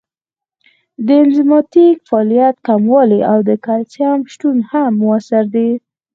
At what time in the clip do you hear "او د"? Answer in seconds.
3.31-3.51